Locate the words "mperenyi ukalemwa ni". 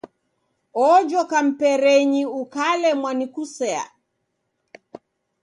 1.47-3.25